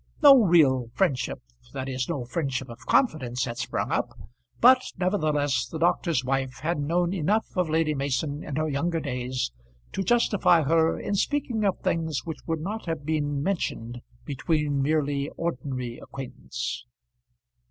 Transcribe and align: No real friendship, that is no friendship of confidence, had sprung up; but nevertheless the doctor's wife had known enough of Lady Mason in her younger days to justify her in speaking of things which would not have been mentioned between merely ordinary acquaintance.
No 0.23 0.35
real 0.43 0.89
friendship, 0.95 1.43
that 1.73 1.87
is 1.87 2.09
no 2.09 2.25
friendship 2.25 2.69
of 2.69 2.87
confidence, 2.87 3.45
had 3.45 3.59
sprung 3.59 3.91
up; 3.91 4.17
but 4.59 4.81
nevertheless 4.97 5.67
the 5.67 5.77
doctor's 5.77 6.25
wife 6.25 6.55
had 6.63 6.79
known 6.79 7.13
enough 7.13 7.45
of 7.55 7.69
Lady 7.69 7.93
Mason 7.93 8.43
in 8.43 8.55
her 8.55 8.67
younger 8.67 8.99
days 8.99 9.51
to 9.91 10.01
justify 10.01 10.63
her 10.63 10.99
in 10.99 11.13
speaking 11.13 11.63
of 11.63 11.77
things 11.81 12.25
which 12.25 12.39
would 12.47 12.61
not 12.61 12.87
have 12.87 13.05
been 13.05 13.43
mentioned 13.43 14.01
between 14.25 14.81
merely 14.81 15.29
ordinary 15.37 15.99
acquaintance. 16.01 16.87